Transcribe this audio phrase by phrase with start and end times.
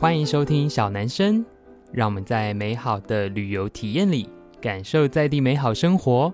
[0.00, 1.44] 欢迎收听小男生，
[1.90, 4.28] 让我们在美好的旅游体验里
[4.60, 6.32] 感受在地美好生活。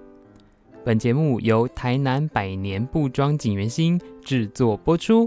[0.85, 5.27] 本节目由台南百年布庄锦源兴制作播出。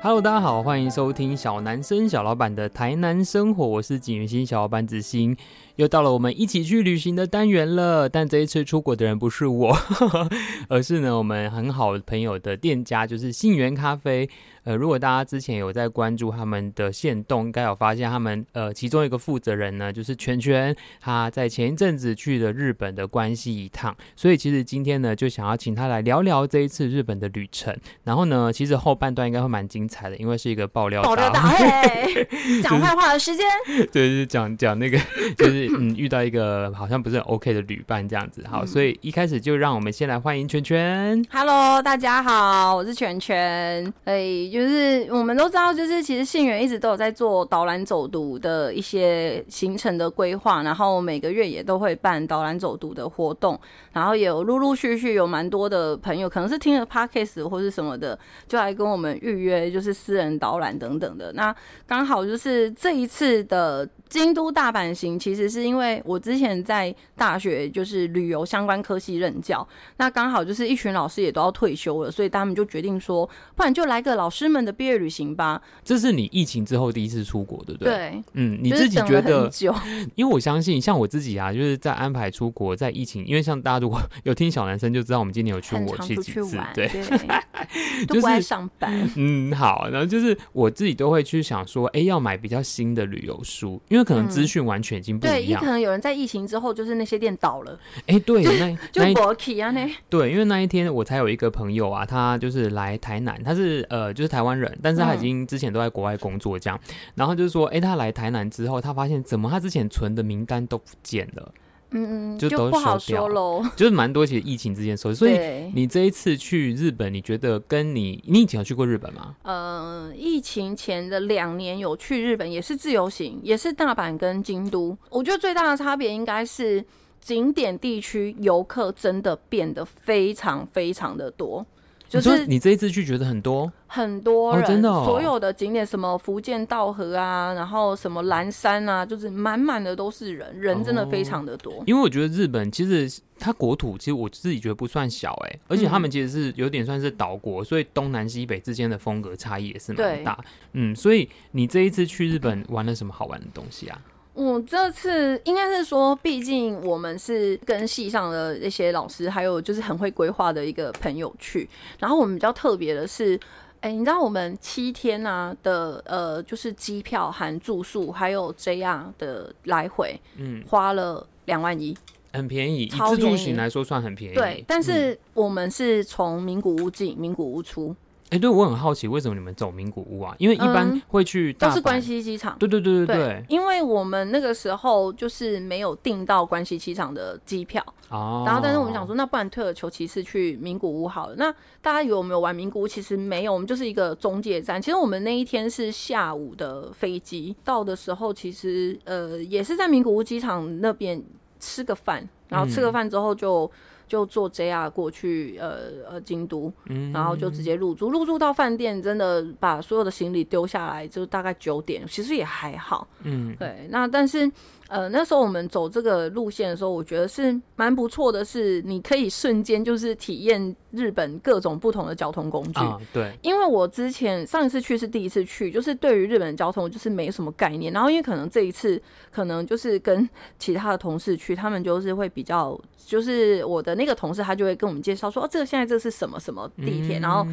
[0.00, 5.36] Hello，大家好，欢迎收听小男生小老板的台南生活，我是景元兴小老板子兴。
[5.78, 9.76] 又到了我们一起去旅行的单元了，但这一次出国的人不是我，
[10.68, 14.28] 而是呢我们很好朋友的店家，就是信源咖啡。
[14.64, 27.74] 呃，如果大家之前有在关注他们的线动，应该有发现他们呃其中一个负责人呢，就是圈圈，他在前一阵子去了日本的关系一趟，所以其实今天呢就想要请他来聊聊这一次日本的旅程。
[28.04, 32.28] 然后呢，其实后半段应该会蛮精彩的，因为是一个爆料，爆料大会，
[32.60, 33.46] 讲坏话的时间，
[33.90, 34.98] 对，就是讲讲那个
[35.38, 35.67] 就是。
[35.68, 41.22] 嗯，遇到一个好像不是很 OK 的旅伴这样子，好，所以一开始就让我们先来欢迎圈圈。
[41.30, 43.92] Hello，大家好，我是圈圈。
[44.04, 53.58] 哎，就是我们都知道，就是其实信源一直都有在做导览走读的一些行程的规划，然后每个月也都会办导览走读的活动，
[53.92, 61.32] 然后也有陆陆续续有蛮多的朋友，可能是听了 Podcast 或是什么的，就来跟我们预约，就是私人导览等等的。
[61.34, 61.54] 那
[61.86, 63.88] 刚好就是这一次的。
[64.08, 69.66] 京都大阪行其实是因为我之前在大学就是旅游相关科系任教，
[69.96, 75.60] 那刚好就是一群老师也都要退休了，所以他们就决定说，不然就来个老师们的毕业旅行吧。
[75.84, 77.92] 这是你疫情之后第一次出国，对不对？
[77.92, 79.48] 对，嗯，你自己觉得？
[80.14, 87.02] 因为我相信，像我自己啊，就是在安排出国，在疫情，因为像大家如果 有听小男生就知道，我们今年有去过去几次，对，对
[88.06, 89.10] 都不爱上班。
[89.16, 95.38] 嗯，好，然后就是我自己都会去想说，哎，要买比较新的旅游书，因为可能资讯完全已经不一样。
[95.38, 97.78] 嗯、对，也可能有人在疫情之后，就是那些店倒了。
[98.06, 111.52] 哎、欸，对，那就国企啊，那对，因为那一天我才有一个朋友啊，他就是来台南，他是呃，就是台湾人，但是他已经之前都在国外工作这样，嗯、然后就是说，哎、欸，他来台南之后，他发现怎么他之前存的名单都不见了。
[111.90, 113.64] 嗯嗯，就都就不好说喽。
[113.76, 115.38] 就是蛮多其实疫情之间收，所以
[115.74, 119.34] 你这一次去日本，你觉得跟你你以前有去过日本吗？
[119.42, 124.96] 呃，疫情前的两年有去日本，也是自由行，也是大阪跟京都。
[125.10, 126.84] 我觉得最大的差别应该是
[127.20, 131.66] 景点地区游客真的变得非常非常的多。
[132.08, 141.84] 就是你这一次去觉得很多很多人，哦、真的、哦，所有的景点什么福建道河啊，然后什么蓝山啊，就是满满的都是人，人真的非常的多。
[141.86, 150.38] 因为我觉得日本其实它国土其实我自己觉得不算小哎、欸，而且他们其实是有点算是岛国，所以东南西北之间的风格差异也是蛮大。
[150.72, 154.00] 嗯，所以你这一次去日本玩了什么好玩的东西啊？
[154.38, 161.68] 我这次应该是说，毕竟我们是跟系上的一些老师，还有就是很会规划的一个朋友去。
[161.98, 163.34] 然后我们比较特别的是，
[163.80, 171.98] 哎、欸，你知道我们七天啊的呃，就是机票含住宿，还有 JR 的来回，嗯，花了两万一，
[172.32, 174.34] 很便宜，以自助行来说算很便宜。
[174.36, 177.92] 对，但是我们是从名古屋进，名古屋出。
[178.30, 180.34] 哎、欸，对，我很好奇，为什么你们走名古屋啊？
[180.38, 182.56] 因为一般会去大、嗯、都是关西机场。
[182.58, 188.44] 对对对对对，对，因为我们那个时候就是没有订到关西机场的机票哦。
[188.44, 191.34] 然后，但是我们想说，那不然退而求其次去名古屋好了。
[191.36, 191.50] 那
[191.80, 194.80] 大家以为我们有玩名古屋，其实没有，我们就是一个中介站。
[194.80, 201.22] 其实我们那一天是下午的飞机到的时候，其实呃也是在名古屋机场那边
[201.58, 203.64] 吃个饭，然后吃个饭之后就。
[203.64, 203.70] 嗯
[204.08, 205.78] 就坐 JR 过去，呃
[206.10, 206.72] 呃，京都，
[207.12, 214.50] 然后就直接入住，入住到饭店，真的把所有的行李丢下来，就大概九点，其实也还好，嗯，对，那但是。
[214.88, 222.80] 呃，那时候我们走这个路线的时候，我觉得是蛮不错的，是你可以瞬间就是体验日本各种不同的交通工具。
[222.80, 227.92] 啊，对，因为我之前上一次去是第一次去，就是对于日本的交通就是没什么概念。
[227.92, 229.00] 然后因为可能这一次
[229.30, 230.26] 可能就是跟
[230.58, 237.46] 其他的同事去，他们就是会比较，就是我的那个同事他就会跟我们介绍说，哦，这个现在这是什么什么地铁，嗯，然后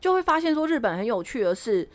[0.00, 1.88] 就会发现说日本很有趣的是。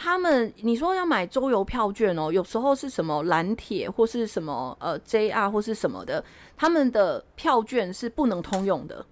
[0.00, 6.24] 他们，你说要买周游票券哦，有时候是什么蓝铁或是什么呃 JR 或是什么的，
[6.56, 9.04] 他们的票券是不能通用的，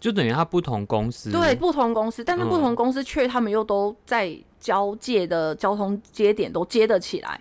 [0.00, 7.38] 就等于他不同公司对不同公司，但是不同公司却他们又都在交界的交通接点都接得起来。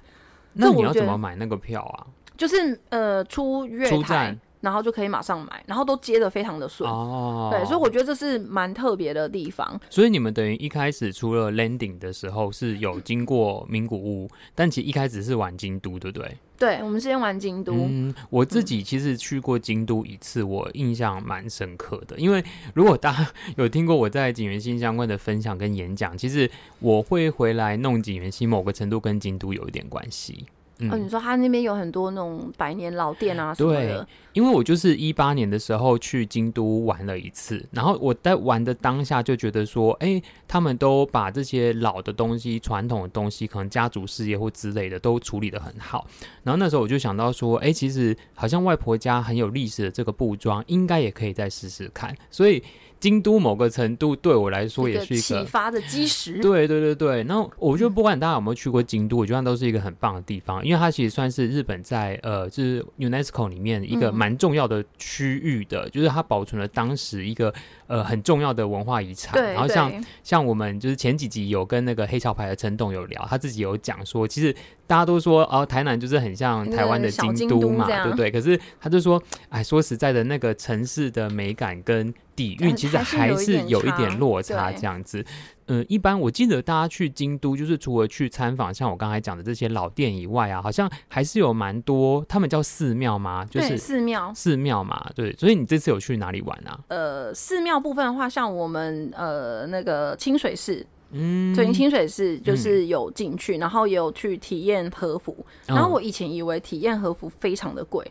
[0.52, 2.06] 那你要怎么买那个票啊？
[2.36, 4.38] 就是呃出月台。
[4.64, 6.90] 然后就可以马上买，然后都接的非常的顺。
[6.90, 9.78] 哦，对，所以我觉得这是蛮特别的地方。
[9.90, 16.38] 所以你们等于一开始除了 landing 的时候是有经过名古屋， 但其实一开始是玩京都，对不对？
[16.58, 17.74] 对，我们之前玩京都。
[17.74, 22.18] 嗯，我自己其实去过京都一次，我印象蛮深刻的。
[22.18, 22.42] 因为
[22.74, 23.28] 如果大家
[23.58, 26.50] 有听过我在景元新相关的分享跟演讲，其实
[26.80, 30.46] 我会回来弄景元新，某个程度跟京都有一点关系。
[30.84, 34.00] 嗯、哦，你说他那边有很多那种百年老店啊什么的。
[34.00, 46.08] 对，因为我就是一八年的时候去京都玩了一次，然后我在玩的当下就觉得说，哎、欸，他们都把这些老的东西、传统的东西，可能家族事业或之类的都处理的很好。
[46.44, 52.16] 然后那时候我就想到说，哎、欸，其实好像外婆家很有历史的这个布庄，应该也可以再试试看。
[52.30, 52.64] 所以。
[53.04, 56.40] 京都某个程度对我来说也是一个启发的基石。
[56.40, 67.54] 对对对对，那我觉得不管大家有没有去过京都，我觉得都是一个很棒的地方，因为它其实算是日本在呃，就是 UNESCO 里面一个蛮重要的区域的，就是它保存了当时一个
[67.88, 69.38] 呃很重要的文化遗产。
[69.54, 69.92] 然后像
[70.24, 78.30] 像我们就是前几集有跟那个黑桥牌的陈董有聊，他自己有讲说，其实大家都说哦，台南就是很像台湾的京都嘛，对不对？
[78.30, 85.26] 可是他就说，哎，说实在的，那个城市的美感跟底蕴其实还是有一点落差，这样子。
[85.68, 93.46] 嗯，一般我记得大家去京都，就是除了去参访像我刚才讲的这些老店以外啊，好像还是有蛮多，他们叫寺庙吗？
[93.50, 95.10] 就是寺庙，寺庙嘛。
[95.16, 96.78] 对，所以你这次有去哪里玩啊？
[96.90, 105.36] 呃，寺庙部分的话，像我们呃那个清水寺，嗯，最近清水寺就是有进去，嗯，然后也有去体验和服。
[105.66, 108.06] 然后我以前以为体验和服非常的贵，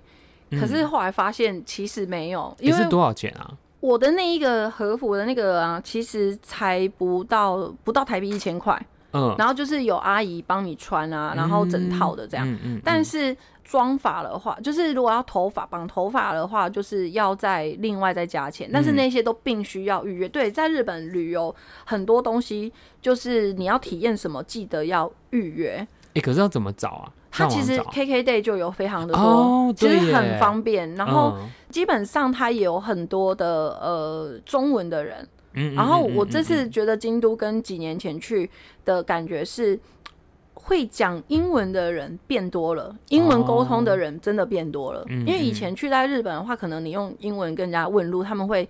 [0.50, 3.52] 嗯，可是后来发现其实没有，因为是多少钱啊？
[3.81, 8.81] 我的那一个和服的那个啊，其实才不到不到台币一千块，
[9.12, 13.37] 嗯，然后就是有阿姨帮你穿啊，然后整套的这样，嗯嗯、但是
[13.73, 20.29] 妆发的话，就是如果要头发绑头发的话，就是要再另外再加钱，但是那些都必须要预约。
[20.29, 21.55] 对，在日本旅游
[21.87, 22.71] 很多东西，
[23.01, 25.77] 就是你要体验什么，记得要预约。
[26.09, 27.09] 哎、欸，可是要怎么找啊？
[27.31, 30.95] 它其实 KKday 就有非常的多，哦、其实很方便。
[30.97, 31.39] 然后
[31.71, 35.27] 基本上它也有很多的呃中文的人。
[35.55, 35.75] 嗯。
[35.75, 38.51] 然后我这次觉得京都跟几年前去
[38.85, 39.81] 的感觉是，
[40.62, 45.00] 会讲英文的人变多了，英文沟通的人真的变多了。
[45.00, 48.67] 哦、因为以前去在日本的话，可能你用英文跟人家问路，他们会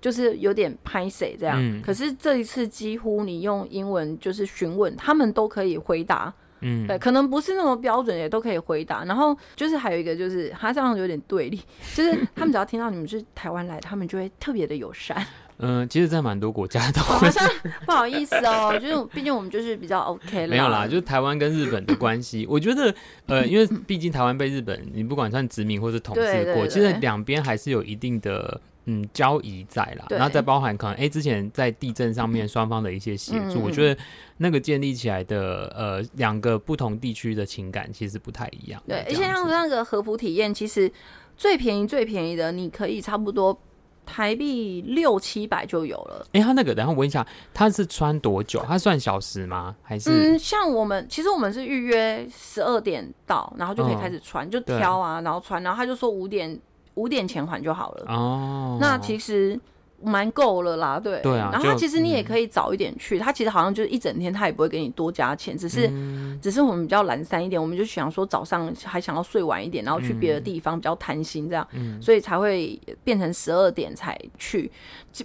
[0.00, 1.58] 就是有点拍谁这样。
[1.60, 1.82] 嗯。
[1.82, 6.32] 可是这一次几乎你用英文就是询问，他们都可以回答。
[6.66, 9.04] 嗯，对，可能不是那么标准，也都可以回答。
[9.04, 11.60] 然后就是还有一个，就是他这样有点对立，
[11.94, 15.24] 就是他们只要听到你们是台湾来，他们就会特别的友善。
[15.58, 17.48] 嗯，其实，在蛮多国家都好像
[17.86, 20.48] 不好意思哦，就是毕竟我们就是比较 OK 了。
[20.48, 22.94] 没有啦，就是台湾跟日本的关系，我觉得
[23.26, 28.60] 呃，因为毕竟台湾被日本，你不管算殖民或是统治过，其实两边还是有一定的。
[28.86, 33.98] 嗯，交易在啦，然后再包含可能哎、欸，之前在地震上面双方的一些协助，嗯，我觉得
[34.36, 38.82] 那个建立起来的呃两个不同地区的情感其实不太一样。
[38.86, 40.92] 对，而且像那个和服体验，其实
[41.34, 43.58] 最便宜最便宜的，你可以差不多
[44.04, 46.26] 台币六七百就有了。
[46.32, 48.64] 哎、欸，他那个，等下我问一下，他是穿多久？
[48.66, 49.74] 他算小时吗？
[49.82, 50.10] 还是？
[50.10, 56.58] 嗯，像我们其实我们是预约十二点到，然后就可以开始穿，嗯、就挑啊，然后穿，然后他就说五点。
[56.96, 59.58] 五点前还就好了哦，那其实
[60.04, 61.50] 蛮够了啦，对对啊。
[61.52, 74.70] 然后其实你也可以早一点去，他、嗯、其实好像就是一整天，他也不会给你多加钱，只是、嗯、只是我们比较懒散一点，我们就想说早上还想要睡晚一点，然后去别的地方比较贪心这样、嗯，所以才会变成十二点才去。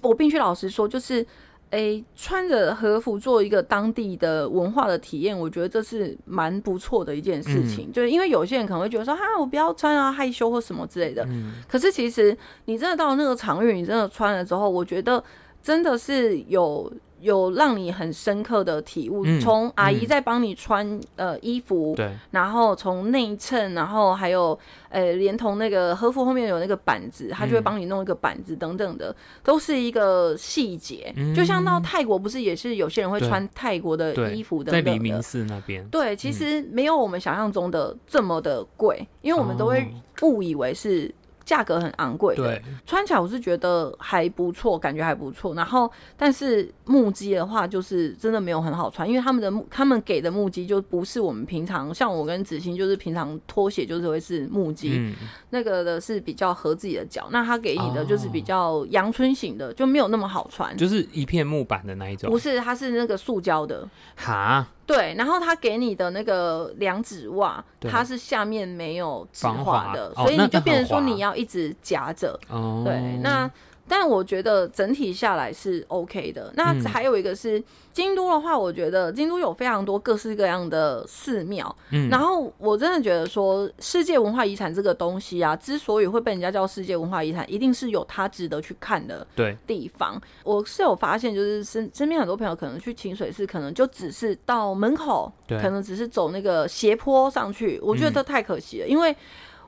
[0.02, 1.26] 我必须老实说，就是。
[1.72, 7.90] 哎、欸，穿着和服做一个当地的文化的体验，我觉得这是蛮不错的一件事情。
[7.90, 11.24] 嗯、就是因为有些人可能会觉得说，哈，我不要穿啊，害羞或什么之类的。
[11.30, 12.36] 嗯、可是其实
[12.66, 15.24] 你真的到那个场域，你真的穿了之后，我觉得
[15.62, 16.92] 真的是有。
[17.22, 24.58] 有让你很深刻的体悟，从、嗯、阿姨在帮你穿、嗯、呃衣服，对，然后从内衬，然后还有
[24.90, 31.34] 呃连同那个和服后面有那个板子，他就会帮你弄一个板子等等的，嗯、都是一个细节、嗯。
[31.36, 39.88] 就像到泰国不是也是有些人会穿泰国的衣服等等的，在黎明寺那边，对，其实没有我们想象中的这么的贵，因为我们都会
[40.22, 41.14] 误以为是。
[41.50, 45.56] 价格很昂贵，对，穿起来我是觉得还不错，感觉还不错。
[45.56, 55.16] 然后，但是木屐的话，就是真的没有很好穿，因为他们的木，他们给的木屐就不是我们平常，像我跟子欣就是平常拖鞋就是会是木屐、嗯，
[55.50, 57.28] 那个的是比较合自己的脚。
[57.32, 64.68] 那他给你的就是比较阳春型的，就没有那么好穿，就是一片木板的那一种，不是，它是那个塑胶的，哈。
[64.90, 72.40] 对，然后他给你的那个两指袜，它是下面没有指滑的，所以你就变成说你要一直夹着。
[72.50, 73.50] 哦，对，那。
[73.90, 76.54] 但我觉得整体下来是 OK 的。
[76.56, 81.76] 那还有一个是京都的话，我觉得京都有非常多各式各样的寺庙。
[81.92, 89.26] 嗯，然后我真的觉得说，世界文化遗产这个东西啊，之所以会被人家叫世界文化遗产，一定是有它值得去看的
[89.66, 90.22] 地方。
[90.44, 97.80] 我是有发现，就是身身边很多朋友可能去清水寺，可能就只是到门口，对可能只是走那个斜坡上去。
[97.82, 99.16] 我觉得这太可惜了，嗯、因为。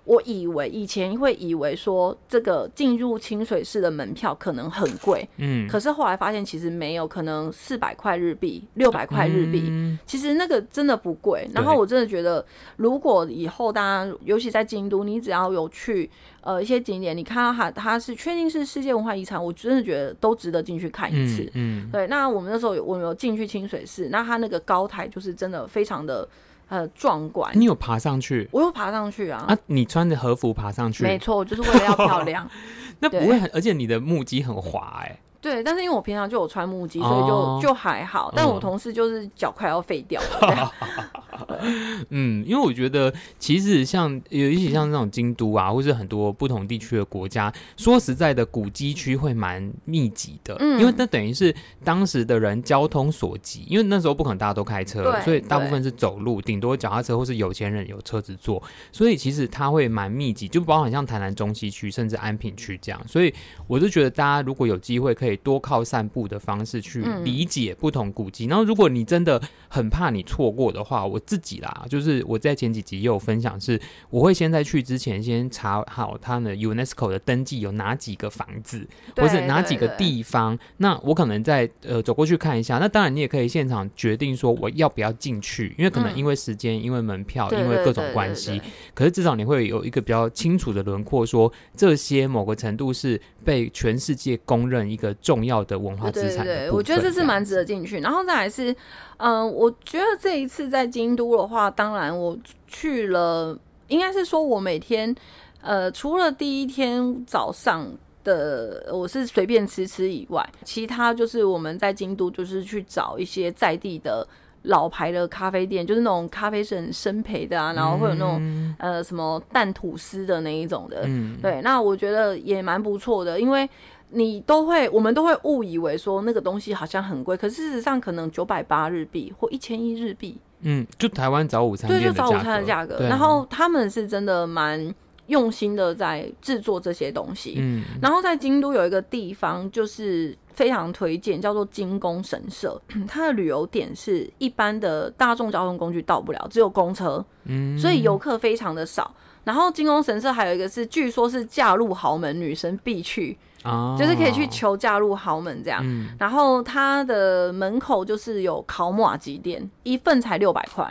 [0.03, 11.47] 我以为以前会以为说这个进入清水寺的门票可能很贵，嗯，可是后来发现其实没有，可能四百块日币、六百块日币，嗯、其实那个真的不贵。
[11.53, 12.43] 然后我真的觉得，
[12.77, 16.09] 如果以后大家，尤其在京都，你只要有去
[16.41, 21.43] 呃一些景点，你看到它它是确定是世界文化遗产，我真的觉得都值得进去看一次。
[21.53, 22.07] 嗯，嗯对。
[22.07, 26.27] 那我们那时候有我们有进去清水寺，那它那个高台就是真的非常的。
[26.71, 27.51] 呃，壮观！
[27.53, 28.47] 你有爬上去？
[28.49, 29.43] 我有爬上去啊！
[29.45, 31.03] 啊，你穿着和服爬上去？
[31.03, 32.49] 没错，我就是为了要漂亮。
[32.99, 35.19] 那不会很，而且你的木屐很滑哎、欸。
[35.41, 38.31] 对，但是因为我平常就有穿木屐，所以就、哦、就还好。
[38.33, 40.71] 但我同事就是脚快要废掉了。
[42.09, 50.55] 嗯，因为我觉得其实像有一些像那种京都啊，或是很多不同地区的国家，说实在的，古迹区会蛮密集的。
[50.59, 58.61] 嗯，因为那等于是当时的人交通所及，因为那时候不可能大家都开车，所以大部分是走路，顶多脚踏车或是有钱人有车子坐。
[58.91, 63.01] 所以其实它会蛮密集，就包含像台南中西区甚至安平区这样。
[63.07, 63.33] 所以
[63.67, 65.31] 我就觉得大家如果有机会可以。
[65.43, 78.85] 多靠散步的方式去理解不同古迹，嗯、然后如果你真的很怕你错过的话，我自己啦，就是我在前几集也有分享是，是我会先在去之前先查好他的 UNESCO 的登记有哪几个房子，
[79.15, 82.79] 或是哪几个地方，那我可能在呃走过去看一下。
[82.79, 88.61] 那当然你也可以现场决定说我要不要进去，因为可能因为时间、嗯、因为门票、因为各种关系，
[88.93, 95.15] 可是至少你会有一个比较清楚的轮廓说，说这些某个程度是被全世界公认一个。
[95.21, 97.99] 重要的文化资产，对，对，对，我觉得这是蛮值得进去。
[97.99, 98.71] 然后再来是，
[99.17, 102.35] 嗯、呃，我觉得这一次在京都的话，当然我
[102.67, 103.57] 去了，
[103.87, 105.15] 应该是说我每天，
[105.61, 107.87] 呃，除了第一天早上
[108.23, 114.27] 的我是随便吃吃以外，其他就是我们在京都就是去找一些在地的
[114.63, 123.69] 老牌的咖啡店，就是那种咖啡是很生培的啊，然后会有那种、嗯、呃什么蛋吐司的那一种的，嗯，对，那我觉得也蛮不错的，因为。
[124.13, 130.37] 你都会，我们都会误以为说那个东西好像很贵，可是事实上可能九百八日币或一千一日币。
[130.63, 132.97] 嗯，就台湾早午餐对，就早午餐的价格。
[132.97, 134.93] 啊、然后他们是真的蛮
[135.27, 137.55] 用心的在制作这些东西。
[137.59, 142.81] 嗯，然后在京都有一个地方就是非常推荐，叫做金宫神社。
[143.07, 147.23] 它的旅游点是一般的大众交通工具到不了，只有公车。
[147.45, 149.13] 嗯，所以游客非常的少。
[149.43, 153.37] 然后金宫神社还有一个是，据说是嫁入豪门女生必去。
[153.63, 160.83] 哦，就是可以去求嫁入豪门这样，嗯、然后它的门口就是有烤马吉店，一份才六百块。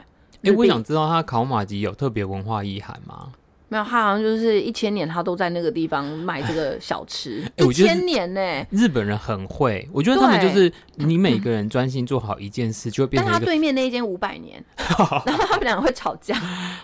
[0.43, 3.33] 哎，我想知道它烤马吉有特别文化意涵吗？
[3.71, 7.41] 没有，他好像就是一千年，他都在那个地方卖这个小吃。
[7.55, 13.31] 欸、一千年呢、欸，日本人很会，我觉得他们就是你每个人专心做好一件事，就会变成。
[13.31, 16.35] 但他对面那一间五百年， 然后他们两个会吵架。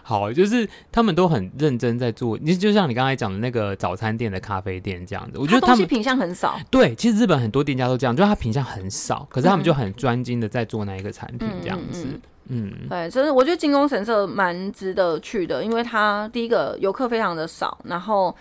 [0.05, 2.39] 好，就是他们都很认真在做。
[2.41, 6.57] 你就像你刚才讲的那个早餐店的咖啡店这样子，我觉得他们品相很少。
[6.71, 12.05] 对，其实日本很多店家都这样，就是他品相很少，可是他们就很专精的在做那一个产品这样子。
[12.05, 18.35] 嗯嗯嗯嗯，对，所以我觉得金宫神社蛮值得去的，因为它第一个游客非常的少，然后。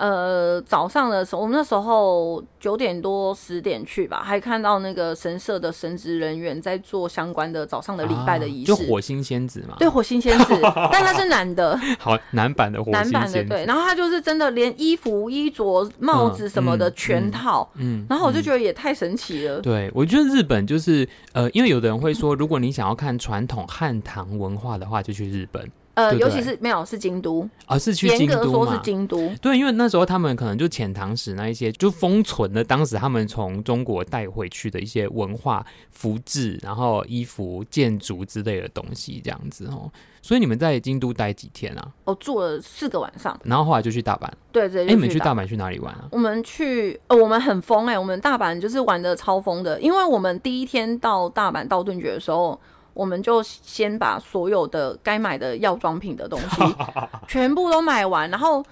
[0.00, 9.76] 呃，早上的时候，我们那时候九点多十点去吧，还看到那个神社的神职人员在做相关的早上的礼拜的仪式，啊，就火星仙子嘛。
[9.78, 10.58] 对，火星仙子，
[10.90, 11.78] 但他是男的。
[11.98, 13.12] 好，男版的火星仙子。
[13.12, 17.70] 男版的对，然后他就是真的连衣服、衣着、帽子什么的全套。
[17.74, 19.60] 嗯，嗯，然后我就觉得也太神奇了。
[19.60, 25.70] 对，我觉得日本就是呃，因为有的人会说，如果你想要看传统汉唐文化的话，就去日本。
[25.94, 28.42] 呃，对对，尤其是没有是京都，而、啊、是去京都嘛？
[28.42, 39.90] 严格说是京都，对，因为那时候他们可能就遣唐使那一些，就封存了当时他们从中国带回去的一些文化、服饰，然后衣服、建筑之类的东西，这样子哦。
[40.22, 41.88] 所以你们在京都待几天啊？
[42.04, 44.28] 哦住了四个晚上，然后后来就去大阪。
[44.52, 46.06] 对对，哎、欸，你们去大阪去哪里玩啊？
[46.12, 52.58] 我们去，呃，我们很疯哎、欸，我们大阪就是玩的超疯的，因为我们第一天到大阪道顿觉的时候。
[53.00, 56.62] 我们就先把所有的该买的药妆品的东西
[57.26, 58.62] 全部都买完，然后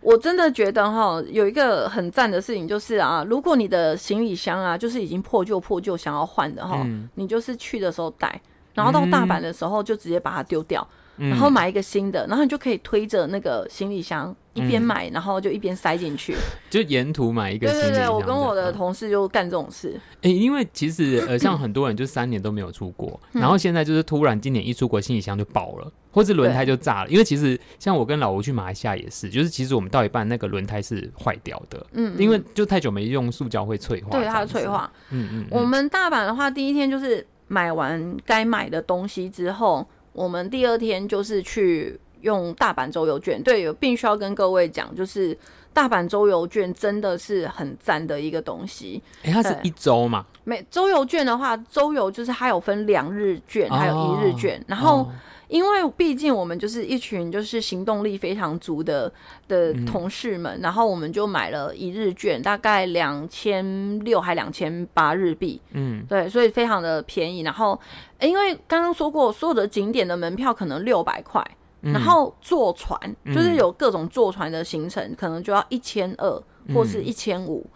[0.00, 8.40] 我真的觉得哈，有一个很赞的事情就是啊，如果你的行李箱啊就是已经破旧破旧想要换的哈，嗯、你就是去的时候带，
[8.74, 10.86] 然后到大阪的时候就直接把它丢掉。
[11.16, 16.34] 然后买一个新的，然后你就可以推着那个行李箱一边买，然后就一边塞进去，
[16.68, 17.66] 就沿途买一个。
[17.70, 19.98] 对对对，我跟我的同事就干这种事。
[20.22, 27.10] 哎，因为其实呃，像很多人就三年都没有出国，然后现在就是突然今年一出国，行李箱就爆了，或是轮胎就炸了。
[27.10, 34.92] 因为其实像我跟老吴去马来西亚也是，就是其实我们到一半那个轮胎是坏掉的，嗯，因为就太久没用，塑胶会脆化，对，它会脆化。
[35.10, 35.46] 嗯嗯。
[35.50, 39.86] 我们大阪的话，第一天就是买完该买的东西之后。
[40.14, 45.36] 我们第二天就是去用大阪周游券，对，有必须要跟各位讲，就是
[45.72, 49.02] 大阪周游券真的是很赞的一个东西。
[49.22, 50.24] 哎、欸，它是一周嘛？
[50.44, 55.00] 每周游券的话，周游就是它有分两日券，还有一日券，哦、然后。
[55.00, 55.12] 哦
[55.52, 59.12] 因为毕竟我们就是一群就是行动力非常足的
[59.46, 67.42] 的同事们，嗯、然后我们就买了一日券，大概两千六还两千八日币，嗯，对，所以非常的便宜。
[67.42, 67.78] 然后，
[68.20, 76.42] 因为刚刚说过，所有的景点的门票可能六百块，嗯、然后坐船就是有各种坐船的行程，嗯、可能就要一千二
[76.74, 77.66] 或是一千五。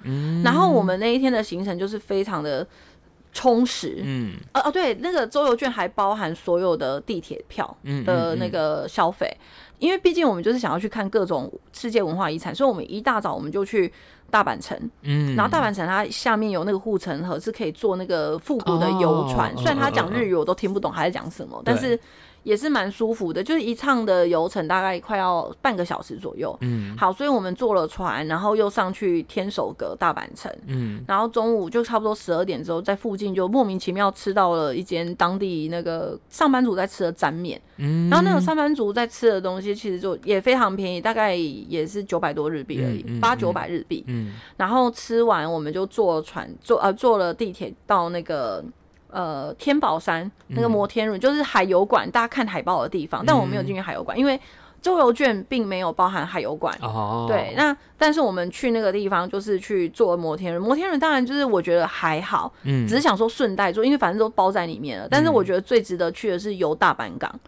[0.42, 2.66] 然后我们那一天的行程就是非常的。
[3.32, 9.30] 充实，嗯，哦哦，对，那个周游券还包含所有的地铁票的那个消费，
[9.78, 13.92] 因为毕竟我们就是想要去看各种世界文化遗产，所以我们一大早我们就去
[14.30, 22.00] 大阪城，嗯，然后大阪城它下面有那个护城河，是可以坐那个复古的游船，哦、虽然他讲日语我都听不懂他在讲什么，哦、但是。
[22.46, 26.56] 也是蛮舒服的，就是一趟的游程大概快要半个小时左右。
[26.60, 30.48] 嗯，好，所以我们坐了船，然后又上去天守阁大阪城。
[30.68, 37.60] 嗯，然后中午就差不多十二点之后，在附近就莫名其妙吃到了一间当地那个上班族在吃的沾面。
[37.78, 44.04] 嗯，然后那个上班族在吃的东西其实就也非常便宜，大概也是九百多日币而已，八九百日币。
[44.06, 48.64] 嗯，然后吃完我们就坐船坐呃坐了地铁到那个。
[49.10, 53.24] 呃，天宝山那个摩天轮、嗯、就是海游馆，大家看海报的地方。
[53.26, 54.38] 但我没有进去海游馆，嗯、因为
[54.82, 56.76] 周游券并没有包含海游馆。
[56.82, 60.62] 哦，对，那但是我们去那个地方就是去坐摩天轮。
[60.62, 65.08] 摩天轮当然就是我觉得还好，嗯，只是想说顺带坐，因为反正都包在里面了。
[65.10, 67.40] 但是我觉得最值得去的是游大阪港。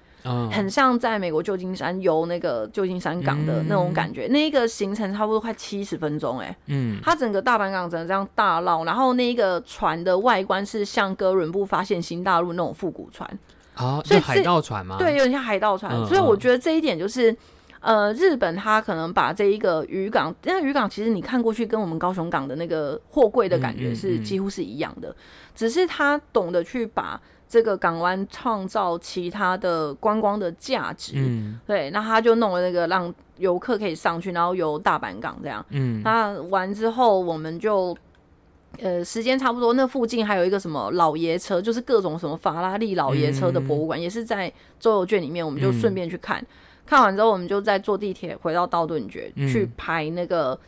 [0.51, 13.26] 很像在美国旧金山游那个旧金山港的那种感觉，嗯、那一个行程差不多快七十分钟，哎，嗯，它整个大阪港整个这样大浪，然后那个船的外观是像哥伦布发现新大陆那种复古船。
[13.75, 14.97] 啊，所以海盗船吗？
[14.99, 17.35] 对，有点像海盗船，嗯、所以我觉得这一点就是，
[17.81, 27.19] 呃，日本它可能把这一个渔港，因为渔港其实你看过去跟我们高雄港的那个货柜的感觉是几乎是一样的，嗯嗯嗯、只是他懂得去把。
[27.49, 37.97] 这个港湾创造其他的观光的价值，嗯，对，那他就弄了那个让游客可以上去，然后游大阪港这样，嗯，那完之后我们就，
[38.80, 46.47] 呃，时间差不多，那附近还有一个什么老爷车，就是各种什么法拉利老爷车的博物馆，嗯、也是在周游券里面，我们就顺便去看，嗯、
[46.84, 50.58] 看完之后我们就再坐地铁回到道顿崛、嗯、去拍那个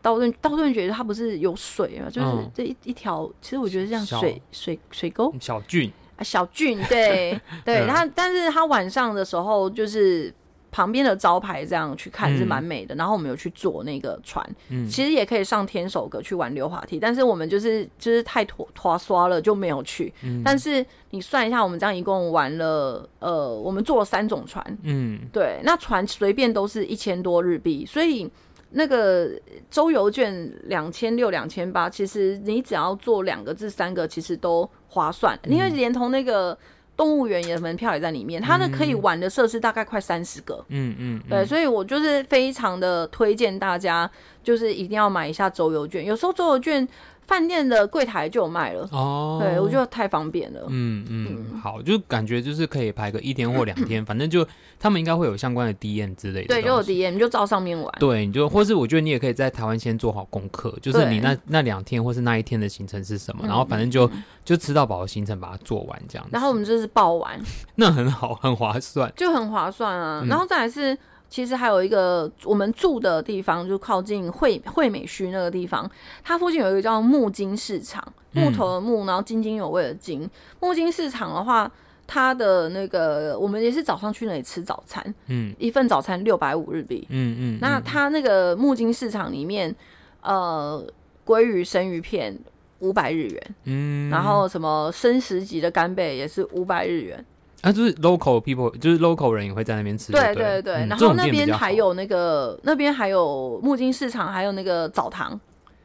[0.00, 5.34] 道顿道顿崛，它不是有水嘛，就是这一一条，其实我觉得像水水水沟？
[5.40, 5.90] 小郡。
[6.24, 10.32] 小俊，对 对，他但是他晚上的时候就是
[10.70, 20.12] 旁边的招牌这样去看是蛮美的，嗯、然后我们有去坐那个船，嗯、其实也可以上天守阁去玩溜滑梯，但是我们就是就是太拖拖刷了就没有去。
[20.22, 28.30] 嗯、 但是你算一下，我们这样一共玩了，呃，我们坐了三种船，嗯，对，那船随便都是一千多日币，所以。
[28.70, 29.30] 那个
[29.70, 36.56] 周游券两千六、两千八，其实你只要做两个至三个，其实都划算，嗯、因为连同那个
[36.96, 40.64] 动物园的门票也在里面，它那可以玩的设施大概快三十个。
[40.68, 44.10] 嗯嗯，对，所以我就是非常的推荐大家，
[44.42, 46.86] 就是一定要买一下周游券，有时候周游券。
[47.28, 50.62] 饭店的柜台就有卖了哦，对，我觉得太方便了。
[50.68, 54.44] 嗯嗯，嗯好，就感觉就是可以排个一天或两天， 反正就
[54.80, 56.48] 他们应该会有相关的 DM 之类的。
[56.48, 57.94] 对，就有 DM，你就照上面玩。
[58.00, 64.10] 对，你就或是我觉得你也可以在台湾先做好功课，就是你那那两天或是那一天的行程是什么，然后反正就
[64.42, 66.30] 就吃到饱的行程把它做完这样子。
[66.32, 67.38] 然后我们就是报完，
[67.74, 70.24] 那很好，很划算，就很划算啊。
[70.26, 70.96] 然后再来是。
[71.30, 75.88] 其实还有一个我们住的地方，就靠近惠惠美区那个地方，
[76.24, 80.22] 它附近有一个叫木金市场，木头的木，然后津津有味的津。
[80.22, 81.70] 嗯、木金市场的话，
[82.06, 87.58] 它的那个我们也是早上去那里吃早餐，嗯，一份早餐六百五日币，嗯嗯。
[87.60, 89.74] 那它那个木金市场里面，
[90.22, 90.82] 呃，
[91.26, 92.34] 鲑鱼生鱼片
[92.78, 97.22] 五百日元，嗯，然后什么生食级的干贝也是五百日元。
[97.62, 100.12] 啊，就是 local people，就是 local 人也会在那边吃。
[100.12, 105.38] 对对对，然后那边还有那个，那边还有木金市场，还有那个澡堂，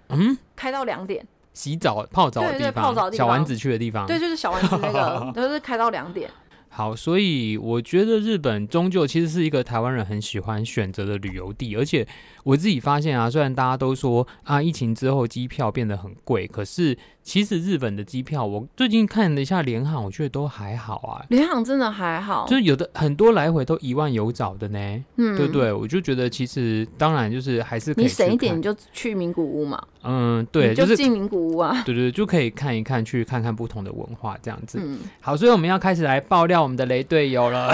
[0.10, 6.30] 嗯，开到两点，洗澡泡澡的地方，泡澡的地方，小丸子去的地方，对，就是小丸子那个， 都是开到两点。
[6.76, 12.08] 好，所以我觉得日本终究其实是一个台湾人很喜欢选择的旅游地，而且
[12.44, 21.26] 我自己发现啊，虽然大家都说啊，疫情之后机票变得很贵，可是其实日本的机票，我最近看了一下联航，我觉得都还好啊。
[21.30, 25.06] 联航真的还好，就是有的很多来回都一万有找的呢。
[25.16, 29.82] 嗯，对对，我就觉得其实当然就是还是可以你省一点，你就去名古屋嘛。
[30.06, 31.82] 嗯，对，就进名古屋啊。
[31.86, 34.78] 对对，就可以看一看，去看看不同的文化这样子。
[34.82, 36.62] 嗯，好，所以我们要开始来爆料。
[36.62, 37.70] 我们的雷队友了，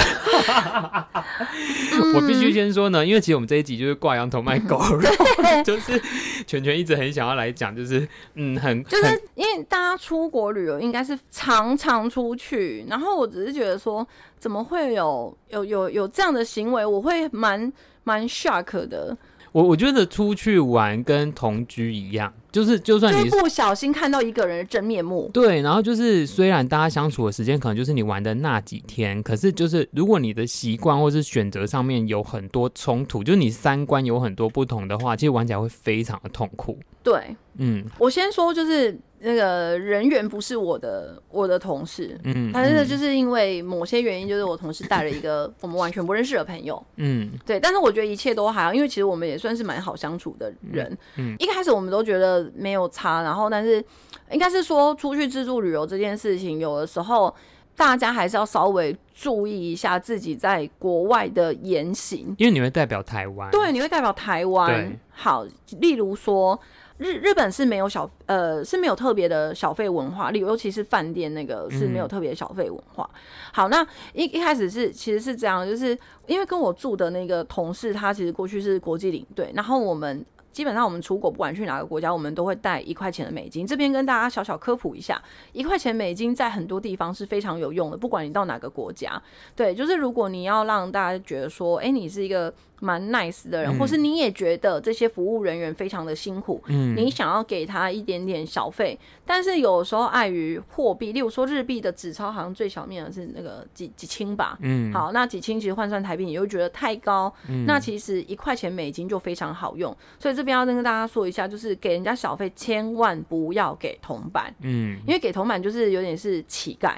[2.16, 5.08] 我必须先说呢，因为其实我们这一集就是挂羊头卖狗肉，
[5.64, 6.02] 就是
[6.48, 14.06] 全全一直很想要来讲，就是嗯，很就是因为大家出国旅游应该是常常出去，然后我只是觉得说，
[14.38, 17.72] 怎么会有有有有这样的行为，我会蛮
[18.04, 19.18] 蛮 shock 的。
[19.54, 36.78] 我我觉得出去玩跟同居一样，就是就算你不小心看到一个人的真面目，对，然后就是虽然大家相处的时间可能就是你玩的那几天，可是就是如果你的习惯或是选择上面有很多冲突，就是你三观有很多不同的话，其实玩起来会非常的痛苦。
[37.12, 38.98] 对，嗯，我先说就是。
[39.22, 53.84] 那个人员不是我的我的同事，嗯，但是就是因为某些原因，就是我同事带了一个我们完全不认识的朋友，嗯，对，但是我觉得一切都还好，因为其实我们也算是蛮好相处的人，嗯，嗯，一开始我们都觉得没有差，然后但是
[54.32, 57.36] 应该是说出去自助旅游这件事情，有的时候
[57.76, 64.98] 大家还是要稍微注意一下自己在国外的言行，因为你会代表台湾，对，你会代表台湾，对。
[65.10, 65.46] 好，
[65.82, 66.58] 例如说。
[67.00, 73.10] 日日本是没有小呃是没有特别的小费文化，例如尤其是饭店那个是没有特别的小费文化。
[73.14, 73.20] 嗯、
[73.54, 73.82] 好，那
[74.14, 83.66] 一一开始是其实是这样，就是因为跟我住的那个同事，他其实过去是国际领队，然后我们基本上我们出国不管去哪个国家，我们都会带一块钱的美金。
[83.66, 85.22] 这边跟大家小小科普一下，
[85.54, 89.22] 一块钱美金在很多地方是非常有用的，不管你到哪个国家，
[89.56, 92.54] 对，就是如果你要让大家觉得说，哎、欸，你是一个。
[92.80, 116.96] 蛮 nice 的人，或是你也觉得这些服务人员非常的辛苦，嗯，你想要给他一点点小费，但是有时候碍于货币，例如说日币的纸钞好像最小面额是那个几几千吧，嗯，好，那几千其实换算台币，你又觉得太高，嗯，那其实一块钱美金就非常好用，所以这边要跟大家说一下，就是给人家小费千万不要给铜板，嗯，因为给铜板就是有点是乞丐。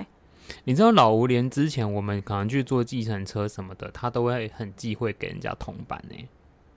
[0.63, 6.15] 你知道老吴连之前我们可能去坐计程车什么的，他都会很忌讳给人家铜板呢。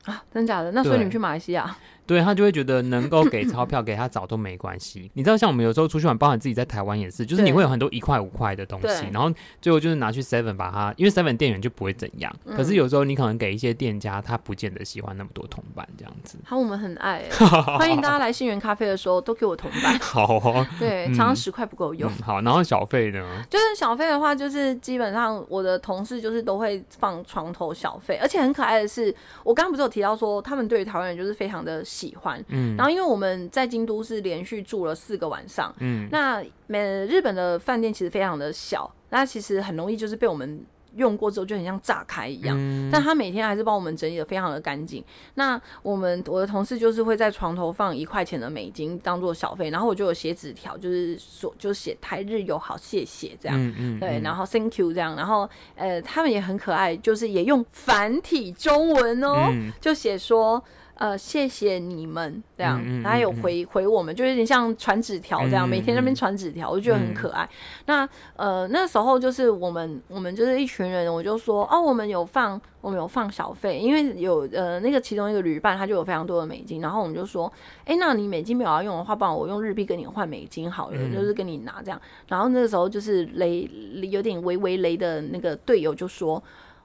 [0.05, 0.71] 啊，真假的？
[0.73, 1.77] 那所以你们去马来西亚？
[2.07, 5.11] 对，他就会觉得能够给 钞票给他找都没关系。
[5.15, 12.35] 你知道，像我们有时候出去玩，包含自己在台湾也是，就是你会有很多一块五块的东西，然后最后就是拿去 Seven 把它，因为 Seven 店员就不会怎样。
[12.57, 16.39] 可是有时候你可能给一些店家，他不见得喜欢那么多铜板这样子。
[16.45, 17.23] 好，我们很爱，
[17.79, 19.99] 欢迎大家来信源咖啡的时候都给我铜板。
[20.01, 22.11] 好，对，常常十块不够用。
[22.23, 23.45] 好，然后小费呢？
[23.49, 32.77] 就是小费的话，就是基本上我的同事就是都会放床头小费，而且很可爱的是，我刚刚不是有提到说他们对于台湾人就是非常的喜欢，嗯。
[32.77, 40.65] 然后，因为我们在京都是连续住了四个晚上，嗯，那每日本的饭店其实非常的小，那其实很容易就是被我们
[40.97, 45.05] 用过之后就很像炸开一样，嗯，但他每天还是帮我们整理的非常的干净。
[45.35, 60.63] 那我们我的同事就是会在床头放一块钱的美金当做小费，然后我就有写纸条，就是说就写台日友好，谢谢这样，嗯嗯，对，然后 Thank you 这样，然后呃他们也很可爱，就是也用繁体中文哦，嗯，就写说。
[60.97, 67.43] 呃，谢谢你们这样，嗯嗯、他有回回我们，就有点像传纸条这样，嗯、每天那边传纸条，我就觉得很可爱。
[67.45, 67.49] 嗯、
[67.87, 82.01] 那呃那时候就是我们我们就是一群人，我就说哦，我们有放我们有放小费，因为有呃那个其中一个旅伴他就有非常多的美金，然后我们就说，哎、欸，那你美金没有要用的话，不然我用日币跟你换美金好了，嗯、就是跟你拿这样。
[82.29, 83.69] 然后那个时候就是雷
[84.13, 86.41] 有点微微雷的那个队友就说。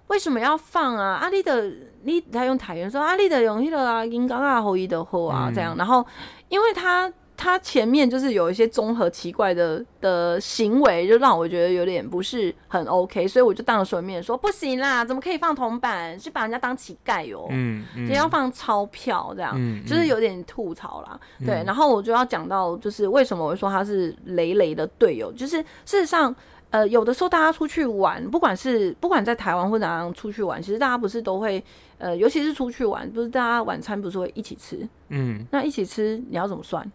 [0.09, 1.19] 为什么要放啊？
[1.21, 1.71] 阿丽的，
[2.03, 5.75] 你他用台语说阿丽的用那个啊，应该啊，后裔的后啊，这样。
[5.77, 6.05] 然后，
[6.49, 16.19] 因为他他前面就是有一些综合奇怪的的行为，就让我觉得有点不是很 OK，所以我就当着所有面说不行啦，怎么可以放铜板？
[16.19, 17.47] 是把人家当乞丐哟、喔。
[17.51, 21.19] 嗯，也、嗯、要放钞票这样，嗯、就是有点吐槽啦。
[21.39, 26.35] 嗯、对，然后我就要讲到，就是为什么我会说他是雷雷的队友，就是事实上。
[26.71, 31.63] 呃，有的时候大家出去玩，不管是不管在台湾或者哪样出去玩，其实大家不是都会，
[31.97, 34.87] 呃，尤其是出去玩，不是大家晚餐不是会一起吃？
[35.09, 36.89] 嗯，那一起吃你要怎么算？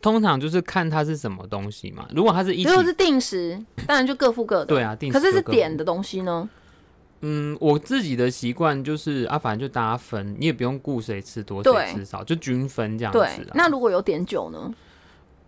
[0.00, 2.06] 通常就是看它是什么东西嘛。
[2.14, 4.66] 如果它是一起，如果是定时，当然就各付各的。
[4.66, 5.18] 对啊，定时。
[5.18, 6.48] 可是是点的东西呢？
[7.20, 13.18] 嗯，我自己的习惯就是啊，反正就大家分，你也不用顾谁吃多谁吃少，就均分这样子。
[13.18, 14.72] 对，那如果有点酒呢？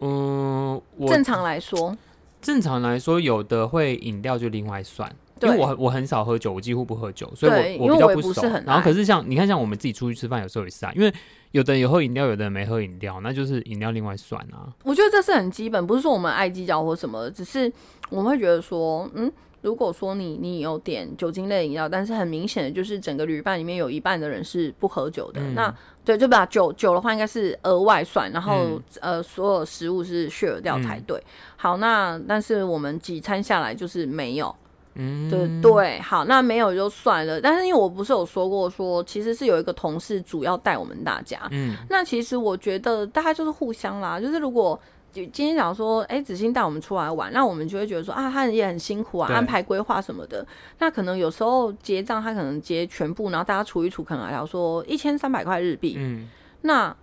[0.00, 1.96] 嗯，我正常来说。
[2.40, 5.10] 正常来说，有的会饮料就另外算，
[5.42, 8.42] 因为我我很少喝酒，我几乎不喝酒，所以我我比较不熟。
[8.64, 11.12] 然后可是像你看，像我们自己出去吃饭，有时候也是啊，因为
[11.50, 14.72] 有的人有喝饮料，有的人没喝饮料，那就是饮料另外算啊。
[14.84, 17.72] 我觉得这是很基本，不是说我们爱计较或什么，只是
[18.08, 19.30] 我们会觉得说，嗯。
[19.62, 31.18] 如果说你你有点酒精类饮料，但是很明显的就是整个旅伴里面有一半的人是不喝酒的，嗯、那对，就把酒酒的话应该是额外算，然后、嗯、呃所有食物是 share 掉才对。
[31.18, 31.24] 嗯、
[31.56, 34.54] 好，那但是我们几餐下来就是没有，
[34.94, 37.38] 嗯，对对，好，那没有就算了。
[37.40, 44.80] 但是因为我不是有说过说其实是有一个同事主要带我们大家，嗯，那其实我觉得大家就是互相啦，就是如果。
[45.12, 50.46] 就今天讲说，哎、欸，子欣带我们出来玩，那我们就会觉得说啊，他也很辛苦啊，安排规划什么的。
[50.78, 55.94] 那可能有时候结账，他可能结全部，然后大家除一除，可能还要说一千三百块日币。
[55.98, 56.28] 嗯，
[56.62, 56.94] 那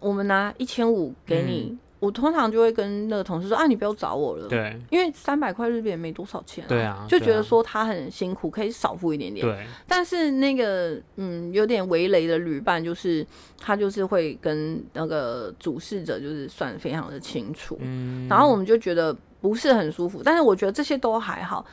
[0.00, 1.70] 我们拿一千五给你。
[1.72, 9.66] 嗯我通常就会跟那个同事说啊，你不要找我了，对，因为三百块日币也没多少钱，啊，对啊，就觉得说他很辛苦，可以少付一点点，对。
[9.86, 13.26] 但是那个嗯，有点围雷的旅伴，就是
[13.58, 21.64] 他就是会跟那个主事者就是算非常的清楚，嗯，然后我们就觉得不是很舒服，但是我觉得这些都还好。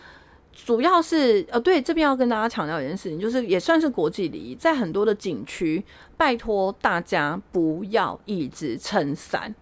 [0.53, 5.83] 主要是呃，对，这边要跟大家强调一件事情，就是也算是国际礼仪，在很多的景区，
[6.15, 9.53] 拜托大家不要一直撑伞。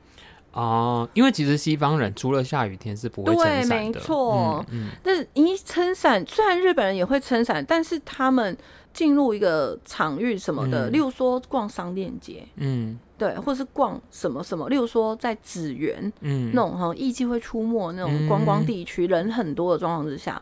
[0.53, 3.65] 哦，因为其实西方人除了下雨天是不会撑伞的。
[3.65, 4.65] 对，没错。
[4.69, 8.57] 嗯，但是一撑伞，虽然日本人也会撑伞，但是他们
[8.93, 20.41] 进入一个场域什么的，嗯、例如说逛商店街，嗯，对，或是逛什么什么，例如说在紫园，嗯，那种哈艺伎会出没那种观光地区，嗯、人很多的状况之下。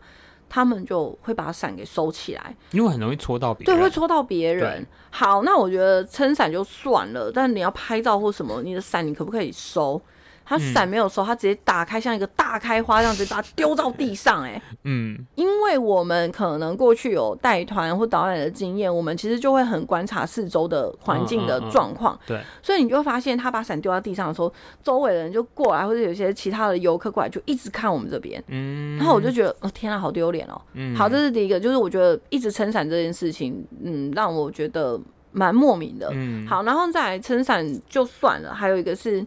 [0.49, 3.75] 他们就会把伞给收起来，因为很容易戳到别人。
[3.77, 4.85] 对，会戳到别人。
[5.11, 10.01] 好，那我觉得撑伞就算了，但你要拍照或什么，你的伞你可不可以收？
[10.49, 14.49] 他伞没有收，他直接打开，像一个大开花这样子，把它丢到地上，欸。
[14.49, 22.19] 哎，嗯，因为我们可能过去有带团或导览的经验，我们其实就会很观察四周的环境的状况。
[22.25, 28.43] 对，所以你就会发现，他把伞丢到地上的时候，周围的人就过来，或者有些其他的游客过来，就一直看我们这边。
[28.47, 30.59] 嗯，然后我就觉得，哦，天啊，好丢脸哦。
[30.73, 34.99] 嗯，好，这是第一个，就是我觉得一直撑伞这件事情，嗯，让我觉得
[35.31, 36.09] 蛮莫名的。
[36.11, 39.23] 嗯，好，然后再来撑伞就算了，还有一个是。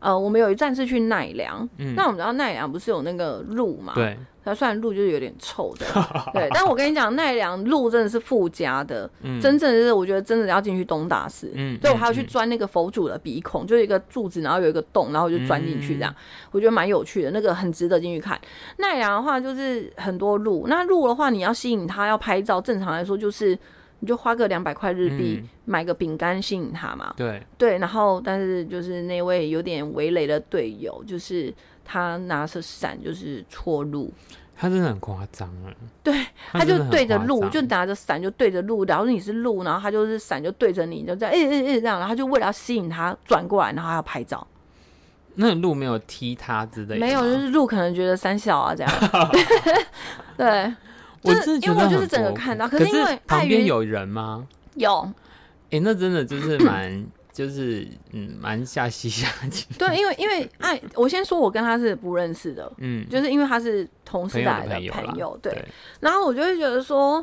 [0.00, 3.92] 呃，我们有一站是去奈良，嗯、那我们知道奈良不是有那个鹿嘛？
[3.94, 5.86] 对，它虽然鹿就是有点臭的，
[6.32, 18.40] 对，但我跟你讲，奈良鹿真的是附加的，嗯、真正的是我觉得真的要进去东大寺，嗯，对我还要去钻那个佛祖的鼻孔，嗯、就是一个柱子，然后有一个洞，然后就钻进去这样，嗯、我觉得蛮有趣的，那个很值得进去看。
[18.78, 23.58] 奈良的话就是很多鹿，那鹿的话你要吸引它要拍照，正常来说就是。
[24.00, 27.14] 你就花个两百块日币、嗯、买个饼干吸引他嘛。
[27.16, 34.12] 对对，然后但是就是那位有点围雷的队友，就是他拿着伞就是戳路，
[34.56, 35.68] 他真的很夸张啊。
[36.02, 44.46] 对，他就对着路，就拿着伞就对着路，然后你是路，然后他就是伞就对着你，就这样，哎哎哎这样，然后他就为了要吸引他转过来，然后他要拍照。
[45.34, 47.00] 那路没有踢他之类的？
[47.00, 48.92] 没有，就是路可能觉得三小啊这样。
[50.36, 50.74] 对。
[51.22, 54.46] 我是因为我就是整个看到，可是因为旁边有人吗？
[54.74, 55.00] 有，
[55.64, 59.66] 哎、欸，那真的就是 蛮，就是嗯，蛮下西下井。
[59.76, 65.52] 对，因为因为哎，我先说，我跟他是不认识的，嗯，就是因为他是同事带来的朋友，对。
[65.52, 65.64] 对
[66.00, 67.22] 然后我就会觉得说，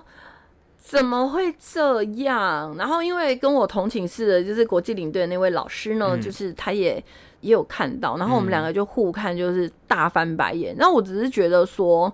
[0.78, 2.76] 怎么会这样？
[2.78, 7.04] 然后因为跟我同寝室的就是国际领队的那位老师呢，嗯、就是他也
[7.42, 10.76] 也有看到，然后我们两个就互看，就是大翻白眼。
[10.78, 12.14] 然后我只是觉得说。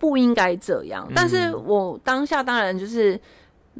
[0.00, 3.20] 不应该这样，但是我当下当然就是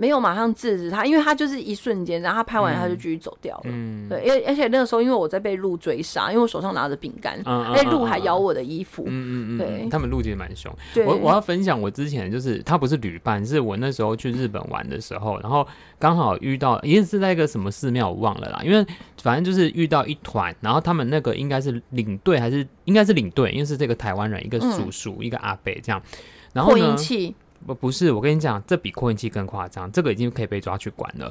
[0.01, 3.65] 没有马上制止他，因为他就是一瞬间，然后他拍完他就继续走掉了。
[3.67, 9.05] 嗯，对，而而且那个时候因为我在被鹿追杀，因为我手上拿着饼干，哎，鹿还咬我的衣服。
[9.07, 10.75] 嗯嗯嗯，对，他们鹿其实蛮凶。
[11.05, 18.83] 我我要分享我之前就是他不是旅伴，是我那时候去日本玩的时候，然后刚好遇到也是在一个什么寺庙我忘了啦，因为
[19.21, 26.01] 反正就是遇到一团，然后他们那个应该是领队还是应该是领队，因为是这个台湾人，一个叔叔，嗯、一个阿伯这样。
[26.55, 26.97] 然后呢？
[27.67, 31.31] 不不是，我跟你讲，这比扩音器更夸张，这个已经可以被抓去管了。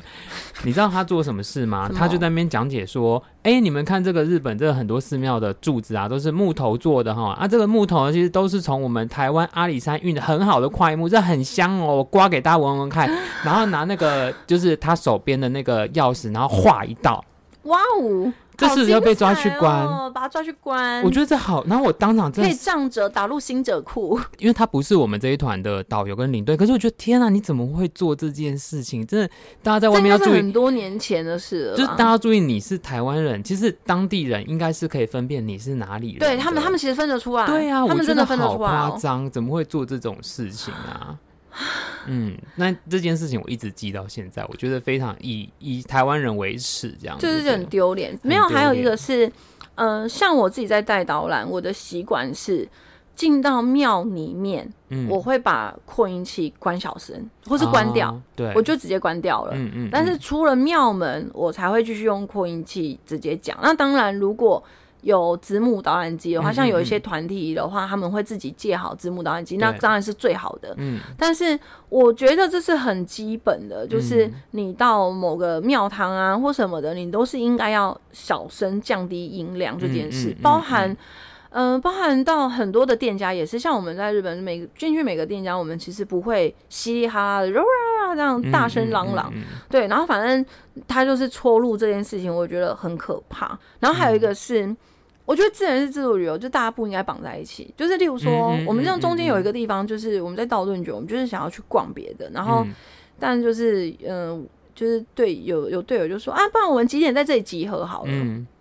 [0.64, 1.90] 你知道他做什么事吗？
[1.94, 13.10] 他就在那边讲解说：“哎，你们看这个日本这个很多寺庙的柱子啊，都是木头做的哈啊，这个木头呢，其实都是从我们台湾阿里山运的很好的块木，这很香哦，我刮给大家闻闻看。
[13.44, 17.26] 然后拿那个就是他手边的那个钥匙，然后划一道，
[17.64, 21.02] 哇哦！”这是要被抓去关，哦，把他抓去关。
[21.04, 26.58] 我觉得这好，然后我当场真的可以仗着打入新者库， 因为他不是我们这一团的导游跟领队。
[26.58, 29.06] 可是我觉得天啊，你怎么会做这件事情？
[29.08, 29.30] 真的，
[29.64, 30.38] 大家在外面要注意。
[30.38, 36.20] 很多年前的事了，就是大家注意，你是台湾人，其实当地人应该是可以分辨你是哪里人。
[36.20, 37.46] 对他们，他们其实分得出来。
[37.46, 38.58] 对啊，他们真的分得出来。
[38.58, 41.16] 夸张，怎么会做这种事情啊？
[42.10, 48.18] 嗯，那这件事情我一直记到现在，我觉得非常以以台湾人为耻，这样就是很丢脸。
[48.24, 49.32] 没有，还有一个是，
[49.76, 52.68] 呃，像我自己在带导览，我的习惯是
[53.16, 59.52] 进到庙里面，嗯，我会把扩音器关小声，或是关掉，哦、对，我就直接关掉了。
[59.56, 59.90] 嗯嗯。
[59.92, 63.58] 但是出了庙门，我才会继续用扩音器直接讲。
[63.62, 64.64] 那当然，如果
[65.02, 70.74] 有子母导演机的话，像有一些团体的话，他们会自己借好子母导演机，那当然是最好的。
[70.78, 71.58] 嗯，但是
[71.88, 80.96] 我觉得这是很基本的，就是你到某个庙堂啊或什么的，你都是应该要小声降低音量这件事，包含，
[81.52, 87.50] 嗯，包含到很多的店家也是，像我们在日本每进去每个店家，我们其实不会稀里哈啦的
[88.16, 89.34] 这样大声嚷嚷，
[89.70, 90.46] 对，然后反正
[90.88, 93.58] 他就是戳入这件事情，我觉得很可怕。
[93.80, 94.76] 然后还有一个是。
[95.26, 97.72] 我觉得自然是自助旅游，就大家不应该绑在一起。
[97.78, 102.28] 就是例如说，我们这样中间有一个地方，就是我们在道顿酒，我们就是想要去逛别的。
[102.32, 102.66] 然后，
[103.20, 104.44] 但就是嗯，
[104.80, 108.12] 就是对有有队友就说啊，不然我们几点在这里集合好了。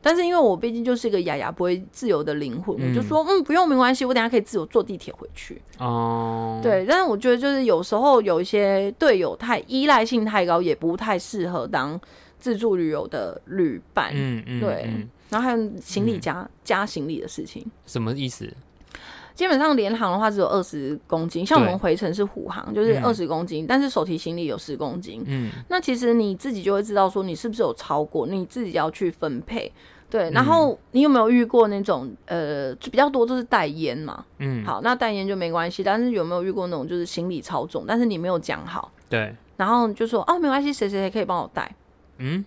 [0.02, 5.62] 但是因为我毕竟就是一个哑哑不会自由的灵魂，我就说嗯，不用没关系，我等下可以自由坐地铁回去。
[5.78, 6.84] 哦，对。
[6.88, 12.00] 但是我觉得就是有时候有一些队友太依赖性太高，也不太适合当
[12.40, 14.10] 自助旅游的旅伴。
[14.12, 14.90] 嗯嗯，对。
[15.30, 18.52] 然后还有行李加、嗯、加行李的事情，什么意思？
[19.38, 25.22] 基本上联航的话只有二十公斤，像我们回程是虎航，就是二十公斤，嗯、但是手提行李有十公斤。
[25.28, 29.72] 嗯，那其实你自己就会知道说你是不是有超过，你自己要去分配。
[30.10, 34.24] 对，然后你有没有遇过那种呃，就比较多都是带烟嘛？
[34.38, 38.90] 嗯，好，那带烟就没关系，但是有没有遇过那种就是行李超重，但是你没有讲好？
[39.08, 41.72] 对，然后就说哦，没关系，谁谁谁可以帮我带？
[42.16, 42.44] 嗯。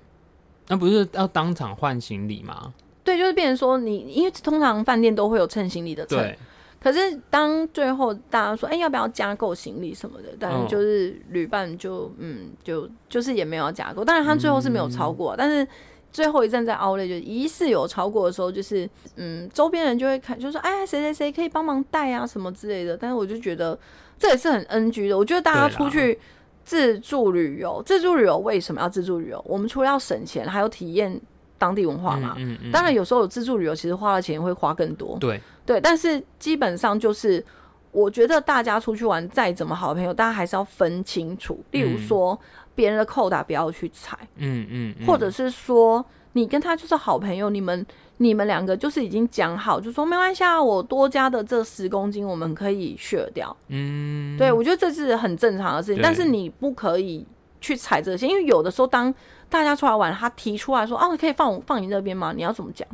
[0.68, 2.74] 那不是要当场换行李吗？
[3.04, 6.36] 对，就是变成说你，因为通常饭店都会有称行李的秤。
[6.82, 6.92] 对。
[6.92, 10.30] 可是当最后大家说，哎、欸，要不要加购行李什么的？
[10.40, 14.04] 但是就是旅伴就嗯，就就是也没有要加购。
[14.04, 15.68] 当然他最后是没有超过，嗯、但是
[16.12, 22.98] 最后一站在奥莱就疑似有超过的时候，就是嗯，周边人就会看，就说哎，谁谁谁可以帮忙带啊什么之类的。
[22.98, 23.78] 但是我就觉得
[24.18, 25.18] 这也是很 NG 的。
[25.18, 26.20] 我觉得大家出去。
[26.64, 29.44] 自助旅游，自助旅游为什么要自助旅游？
[29.48, 31.20] 我们除了要省钱，还有体验
[31.62, 32.34] 当地文化嘛。
[32.40, 35.16] 嗯嗯嗯、当然，有时候有自助旅游，其实花的钱会花更多。
[35.20, 37.46] 对对，但是基本上就是，
[37.92, 41.64] 我觉得大家出去玩，再怎么好的朋友，大家还是要分清楚。
[41.70, 42.38] 例如说，
[42.74, 44.18] 别、嗯、人的扣打不要去踩。
[44.38, 47.86] 嗯嗯，嗯或者是说，你跟他就是好朋友，你们。
[48.18, 53.58] 你们两个就是已经讲好，就说没关系啊，我多加的这十公斤我们可以削掉。
[53.70, 57.26] 嗯，对，我觉得这是很正常的事情，但是你不可以
[57.60, 59.12] 去踩这些，因为有的时候当
[59.52, 62.34] 大家出来玩，他提出来说啊，可以放我放你那边吗？
[62.36, 62.88] 你要怎么讲？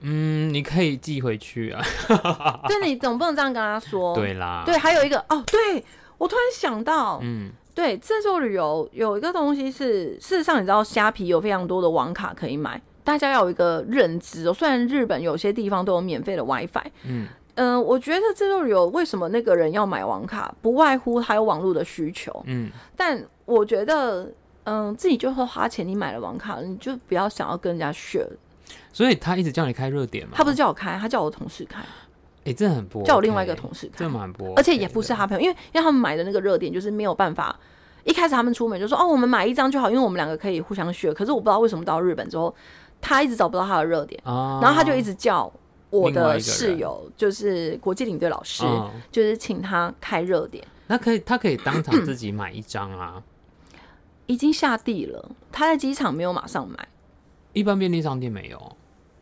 [0.00, 1.82] 嗯，你可以寄回去啊。
[2.68, 4.14] 对，你总不能这样跟他说。
[4.14, 4.62] 对啦。
[4.66, 5.82] 对，还有一个哦，对
[6.18, 12.80] 我突然想到，嗯，对，自助旅游有一个东西是，事实上你知道，虾皮有非常多的网卡可以买。
[13.02, 24.28] 大家要有一个认知哦，虽然日本有些地方都有免费的 WiFi，嗯嗯、呃，我觉得自助旅游为什么那个人要买网卡，不外乎还有网络的需求，嗯，但我觉得，
[24.66, 28.28] 嗯、呃，自己就会花钱，你买了网卡，你就不要想要跟人家 share。
[28.92, 30.34] 所以他一直叫你开热点嘛？
[30.36, 31.80] 他不是叫我开，他叫我同事开。
[31.80, 31.86] 哎、
[32.44, 37.58] 欸，这很不、OK，叫我另外一个同事开，这蛮不、OK，而且也不是他朋友，因为因为他们买的那个热点就是没有办法，
[38.04, 41.14] 一开始他们出门就说哦，我们买一张就好，因为我们两个可以互相 share。
[41.14, 42.54] 可是我不知道为什么到日本之后。
[42.98, 45.52] 他一直找不到他的热点，哦、然后他就一直叫
[45.90, 50.66] 我的室友，就是国际领队老师，哦、就是请他开热点。
[50.86, 53.22] 那可以，他可以当场自己买一张啊。
[54.26, 56.88] 已经下地了，他在机场没有马上买。
[57.52, 58.76] 一般便利商店没有。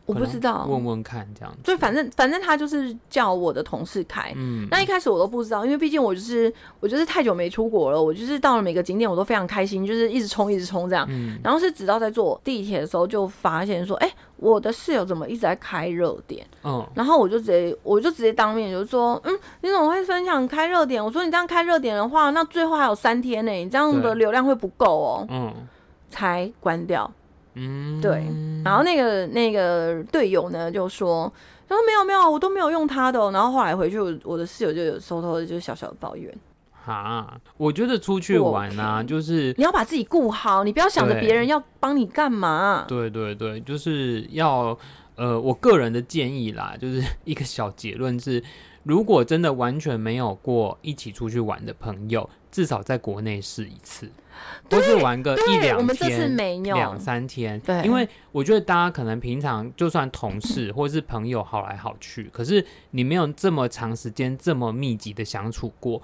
[0.06, 1.60] 我不知道，问问看这样子。
[1.64, 4.32] 就反正反正他就是叫我的同事开。
[4.36, 11.06] 嗯，那一开始我都不知道，因为毕竟我就是我就是太久没出国了，我就是到了每个景点我都非常开心，就是一直冲一直冲这样。
[11.08, 16.46] 嗯，然后是直到在坐地铁的时候就发现说，哎、欸，我的室友怎么一直在开热点？
[16.64, 21.02] 嗯，然后我就直接我就直接当面就说，嗯，你怎么会分享开热点？
[21.02, 25.26] 我说你这样开热点的话，那最后还有三天呢，你这样的流量会不够哦。
[25.30, 25.50] 嗯，
[26.10, 27.10] 才关掉。
[27.54, 28.26] 嗯，对，
[28.64, 31.32] 然后那个那个队友呢就说，
[31.68, 33.30] 他说没有没有，我都没有用他的哦。
[33.32, 36.36] 然后后来回去，我我的室友就有偷偷的就小小的抱怨，
[36.84, 39.06] 啊，我觉得出去玩啊，okay.
[39.06, 42.84] 就是你要把自己顾好，你不要想着别人要帮你干嘛。
[42.88, 44.76] 对对对，就是要
[45.16, 48.42] 呃，我个人的建议啦，就是一个小结论是，
[48.82, 54.10] 如果真的完全没有过一起出去玩的朋友，至少在国内试一次，
[54.68, 57.58] 不是玩个一两天、两三天。
[57.60, 66.00] 对，因为我觉得大家可能平常就算同事或是朋友好来好去，可是你没有这么长时间这么密集的相处过。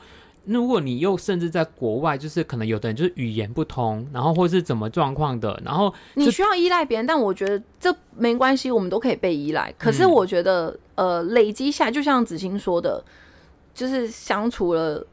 [0.47, 9.73] 如果你又甚至在国外，就是可能有的人就是语言不通，然后或是怎么状况的，然后你需要依赖别人，但我觉得这没关系，我们都可以被依赖。
[9.79, 13.05] 可是我觉得，嗯、呃，累积下来，就像子欣说的，
[13.75, 15.07] 就是相处了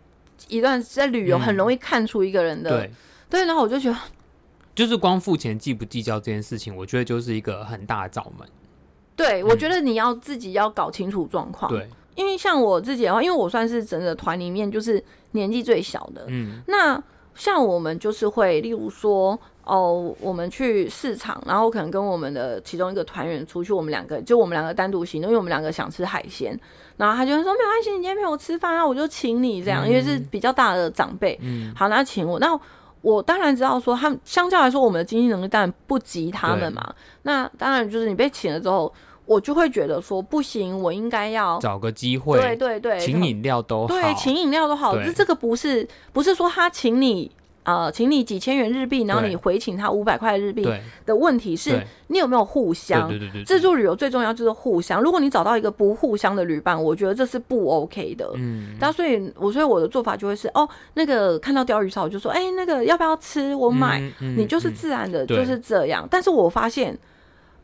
[0.48, 2.92] 一段在旅游，很容易看出一个人的、嗯、
[3.30, 3.46] 对对。
[3.46, 3.98] 然后我就觉得，
[4.76, 8.48] 就是光付钱计不计较这件事情，我觉得就是一个很大的罩门。
[9.16, 11.72] 对，我觉得你要自己要搞清楚状况。
[11.72, 11.88] 对。
[12.16, 15.04] 因为像我自己的话，因为我算是整个团里面就是
[15.34, 16.26] 年纪最小的。
[16.30, 17.00] 嗯，那
[17.36, 26.60] 像我们就是会，例如说，哦，我们去市场，然后可能跟我们的其中一个团员出去，我们两个就我们两个单独行动，因为我们两个想吃海鲜，
[26.98, 31.38] 然后他就会说没关系，你今天陪我吃饭，啊我就请你这样，因为是比较大的长辈。
[31.44, 32.40] 嗯，好，那请我。
[32.40, 32.60] 那
[33.02, 36.94] 我当然知道说，他们相较来说，我们的经济能力当然不及他们嘛。
[37.24, 38.94] 那当然就是你被请了之后。
[39.28, 44.96] 我就会觉得说不行，我应该要找个机会，对对对，请饮料都好，对，请饮料都好。
[44.96, 47.30] 这这个不是不是说他请你
[47.68, 50.66] 呃，请你几千元日币，然后你回请他五百块日币
[51.06, 53.10] 的问题，是你有没有互相？
[53.10, 55.02] 对对对，自助旅游最重要就是互相。
[55.02, 58.32] 如果你找到一个不互相的旅伴，我觉得这是不 OK 的。
[58.36, 63.54] 嗯，那所以我所以我的做法就会是哦，那个看到钓鱼烧，我就说哎、欸，那个要不要吃？
[63.54, 66.08] 我买，嗯嗯、你就是自然的就是这样。
[66.10, 66.98] 但是我发现。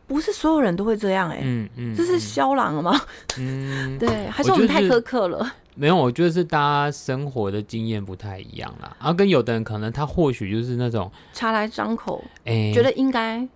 [0.06, 3.02] 不是所有人都会这样哎、欸，嗯嗯，这是肖朗了吗？
[3.40, 5.50] 嗯，对，还是我们太苛刻了？
[5.76, 8.96] 没有，我觉得是大家生活的经验不太一样啦。
[9.00, 13.48] 然后跟有的人可能他或许就是那种茶来张口，哎、欸，觉得应该，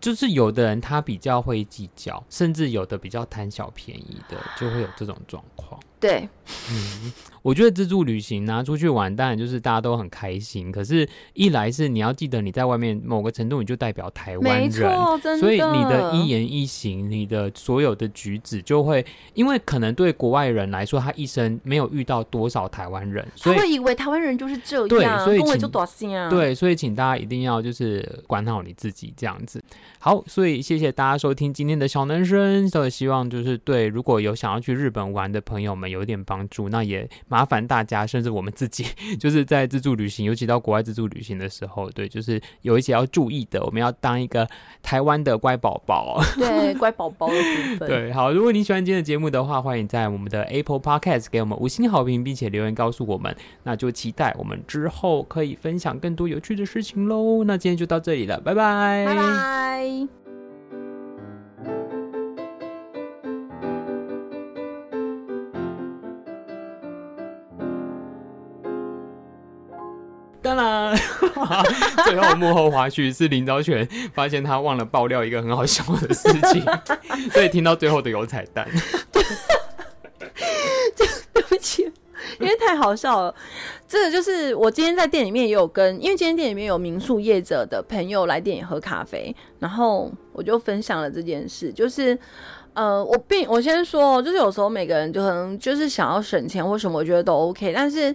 [0.00, 5.80] 就是有的人他比较会计较，甚至有的比较贪小便宜的，就会有这种状况。
[6.00, 6.28] 对，
[6.70, 7.12] 嗯，
[7.42, 10.72] 我觉得自助旅行拿、啊、出去玩，当然就是大家都很开心。
[10.72, 14.90] 可是，一来是你要记得你在外面某个程度，你就代表台湾人。
[15.38, 29.62] 所以你的一言一行，你的所有的举止，就会因为可能对国外人来说，他一生没有遇到多少台湾人，所以他会以为台湾人就是这样，对，所以就多心啊，对，所以请大家一定要就是管好你自己这样子。
[29.98, 35.90] 好，所以谢谢大家收听今天的小男生，都希望就是对如果有想要去日本玩的朋友们。
[35.90, 38.84] 有点帮助，那也麻烦大家，甚至我们自己，
[39.18, 44.46] 就是在自助旅行，尤其到国外自助旅行的时候，对，就是有一些要注意的，我们要当一个
[44.82, 47.88] 台湾的乖宝宝，对， 乖宝宝的部分。
[47.88, 57.44] 对，好，如果你喜欢今天的节目的话，欢迎在我们的 Apple Podcast 给我们五星好评，并且留言告诉我们，那就期待我们之后可以分享更多有趣的事情喽。
[57.44, 60.19] 那今天就到这里了，拜拜，拜拜。
[70.42, 70.96] 当然，
[72.04, 76.64] 最后幕后花絮是林昭全发现他忘了爆料一个很好笑的事情，
[77.30, 78.66] 所以听到最后的有彩蛋。
[79.12, 81.82] 对对不起，
[82.38, 83.34] 因为太好笑了。
[83.86, 91.72] 这个就是我今天在店里面也有跟，因为今天店里面有民宿业者的朋友来店里喝咖啡，然后我就分享了这件事。
[91.72, 92.18] 就是
[92.72, 98.14] 呃，我并我先说，就是有时候每个人就可能就是想要省钱或什么，我觉得都 OK，但是。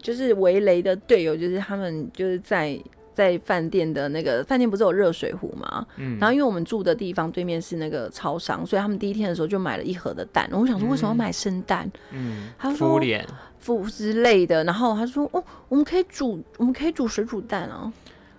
[0.00, 2.78] 就是围雷的队友，就是他们就是在
[3.14, 5.84] 在饭店的那个饭店不是有热水壶吗？
[5.96, 10.48] 嗯，然后因为我们住的地方对面是那个超商，所以他们第一天的时候就买了一盒的蛋。
[10.52, 11.90] 我想说为什么要买生蛋？
[12.12, 13.26] 嗯，他说敷脸
[13.58, 14.62] 敷之类的。
[14.62, 17.92] 然后他说哦，我们可以煮，我们可以煮水煮蛋啊。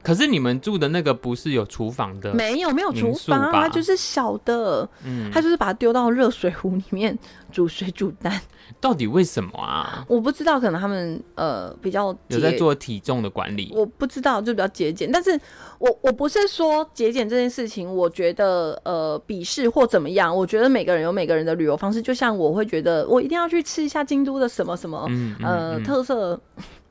[0.10, 2.34] 可是你们住的那个不是有厨房的？
[2.34, 4.89] 没有，没有厨房，它就是小的。
[5.05, 7.18] 嗯，他就是把它丢到热水壶里面
[7.51, 8.41] 煮水煮蛋。
[8.82, 10.05] 到底为什么啊？
[10.07, 13.72] 我不知道，可能他们呃比较有在做体重的管理。
[13.76, 15.10] 我不知道，就比较节俭。
[15.12, 15.39] 但是
[15.78, 20.36] 我我不是说节俭这件事情，我觉得呃鄙视或怎么样。
[20.36, 22.01] 我觉得每个人有每个人的旅游方式。
[22.01, 26.39] 就像我会觉得我一定要去吃一下京都的什么什么、嗯嗯、呃特色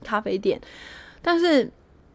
[0.04, 0.60] 咖啡店，
[1.20, 1.68] 但是。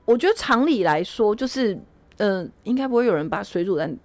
[0.05, 1.79] 我觉得常理来说，就是，
[2.17, 3.95] 呃，应该不会有人把水煮蛋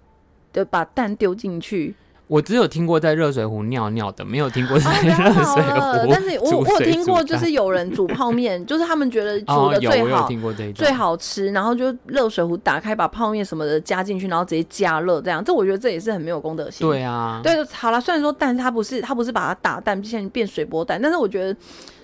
[0.53, 1.95] 的把蛋丢进去。
[2.27, 6.05] 我只有听过在热水壶尿尿的，没有听过在热水壶、啊。
[6.07, 15.43] 但是我 我有听过，就是有人煮泡面， 就是他们觉得煮的最好，哦、最好吃，然后就热水壶打开，把泡面什么的加进去，然后直接加热这样。
[15.43, 16.87] 这我觉得这也是很没有公德心。
[16.87, 21.59] 对啊，对，好了，虽然说蛋它不是它不是把它打蛋，变变水波蛋，但是我觉得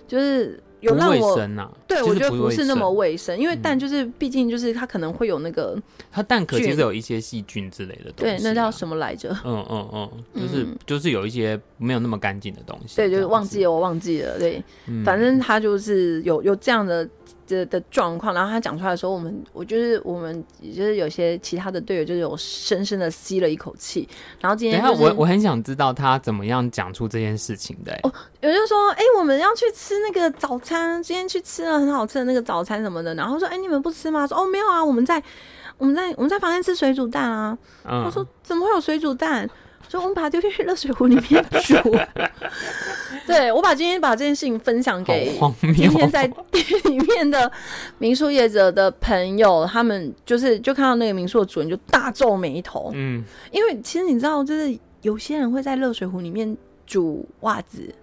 [0.07, 0.59] 就是。
[0.85, 1.71] 有让我卫生啊。
[1.87, 5.77] 对，我觉得不是那么卫生，因为蛋就是毕竟就是它可能会有那个，
[6.11, 8.37] 它蛋壳其实有一些细菌之类的东西。
[8.37, 9.35] 对，那叫什么来着？
[9.43, 12.95] 嗯嗯嗯，就是就是有一些没有那么干净的东西。
[12.95, 14.37] 对，就是忘记了，我忘记了。
[14.39, 14.63] 对，
[15.03, 17.07] 反正它就是有有这样的。
[17.47, 24.07] 的的状况，然后他讲出来的时候，我们我就是我们，就是有些其他的队友，就是有深深的吸了一口气。
[24.39, 27.93] 然后今天、就是，我我很想知道他怎么样讲出这件事情的。
[28.03, 33.13] 哦，有人说，哎、欸，我们要去吃那个早餐，今天去吃了很好吃的那个早餐什么的。
[33.15, 34.25] 然后说，哎、欸，你们不吃吗？
[34.27, 35.21] 说，哦，没有啊，我们在
[35.77, 37.57] 我们在我们在房间吃水煮蛋啊。
[37.83, 39.49] 嗯、我说，怎么会有水煮蛋？
[39.87, 41.75] 所以我们把它丢进去热水壶里面煮。
[43.25, 47.51] 对，我把今天把这件事情分享给今天在店里面的
[47.97, 52.91] 民宿业者的朋友，他们就是就看到那个民宿的主人就大皱眉头。
[52.93, 56.55] 嗯，因为其实你知道，就是有些人会在热水壶里面
[56.85, 57.93] 煮袜子。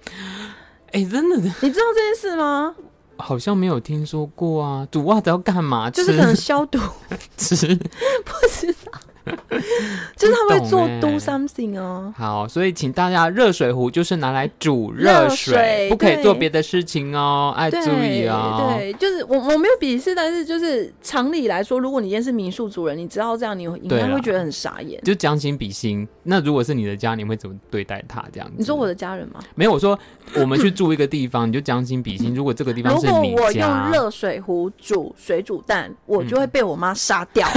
[0.93, 2.75] 哎、欸，真的，你知道这件事吗？
[3.19, 4.89] 好像没有听说过啊。
[4.91, 5.89] 煮袜子要干嘛？
[5.89, 6.81] 就是可能消毒。
[7.39, 7.55] 吃？
[8.27, 8.99] 不知道。
[10.17, 12.13] 就是他会做 do something 哦。
[12.17, 18.75] 好，所以请大家热水壶就是拿来煮热水，水，不可以做别的事情哦，爱注意哦。
[18.77, 25.01] 对，就是我我没有鄙视，但是就是常理来说，如果你今天是民宿主人，你知道这样，你应该会觉得很傻眼。
[25.03, 28.25] 就将心比心，那如果是你的家，你会怎么对待他？
[28.33, 28.55] 这样子？
[28.59, 29.41] 你说我的家人吗？
[29.55, 29.99] 没有，我说
[30.35, 32.35] 我们去住一个地方， 你就将心比心。
[32.35, 37.47] 如果这个地方是你家，如果我用热水壶煮水煮蛋，我就会被我妈杀掉。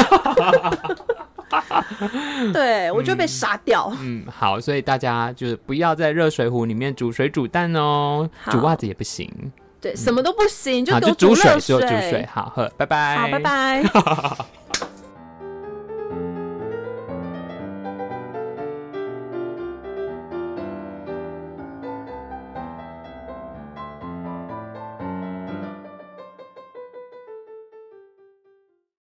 [2.54, 3.92] 对，我就被杀掉。
[4.00, 9.30] 嗯，好，所以大家就是不要在热水壶里面煮水煮蛋哦，煮袜子也不行。
[9.80, 12.28] 对，什么都不行，就就煮水，就煮水。
[12.32, 13.18] 好，喝，拜拜。
[13.18, 13.84] 好，拜拜。